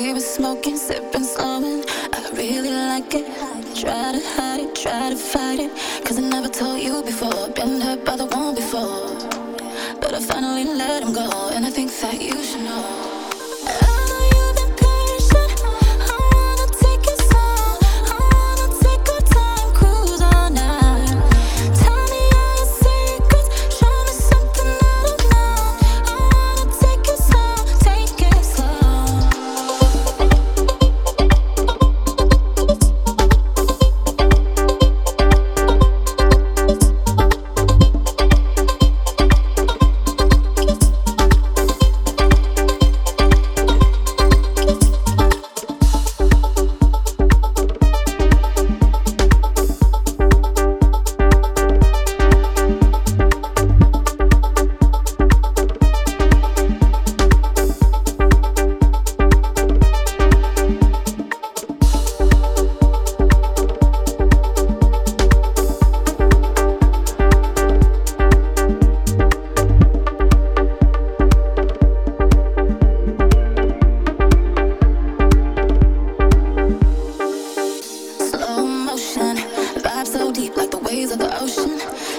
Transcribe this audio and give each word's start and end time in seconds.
We 0.00 0.14
were 0.14 0.20
smoking, 0.20 0.78
sipping, 0.78 1.24
slowing. 1.24 1.84
I 2.14 2.30
really 2.32 2.70
like 2.70 3.14
it. 3.14 3.26
Try 3.76 4.12
to 4.12 4.20
hide 4.34 4.60
it, 4.60 4.74
try 4.74 5.10
to 5.10 5.16
fight 5.16 5.60
it. 5.60 5.70
Cause 6.06 6.16
I 6.16 6.22
never 6.22 6.48
told 6.48 6.80
you 6.80 7.02
before. 7.02 7.50
Been 7.50 7.82
hurt 7.82 8.02
by 8.06 8.16
the 8.16 8.24
one 8.24 8.54
before. 8.54 9.14
But 10.00 10.14
I 10.14 10.20
finally 10.20 10.64
let 10.64 11.02
him 11.02 11.12
go. 11.12 11.50
And 11.52 11.66
I 11.66 11.70
think 11.70 11.90
that 12.00 12.18
you 12.18 12.42
should 12.42 12.62
know. 12.62 13.09
breeze 81.00 81.16
the 81.16 81.40
ocean, 81.40 81.78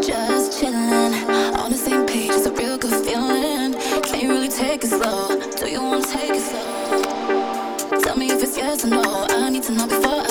just 0.00 0.58
chillin'. 0.58 1.12
On 1.58 1.70
the 1.70 1.76
same 1.76 2.06
page, 2.06 2.30
it's 2.30 2.46
a 2.46 2.52
real 2.52 2.78
good 2.78 3.04
feeling. 3.04 3.74
Can 4.02 4.20
you 4.20 4.28
really 4.30 4.48
take 4.48 4.82
it 4.84 4.88
slow. 4.88 5.28
Do 5.58 5.70
you 5.70 5.82
wanna 5.82 6.06
take 6.06 6.30
it 6.30 6.40
slow? 6.40 8.00
Tell 8.00 8.16
me 8.16 8.30
if 8.30 8.42
it's 8.42 8.56
yes 8.56 8.84
or 8.84 8.88
no. 8.88 9.26
I 9.28 9.50
need 9.50 9.62
to 9.64 9.72
know 9.72 9.86
before. 9.86 10.21